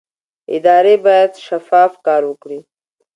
[0.55, 2.59] ادارې باید شفاف کار وکړي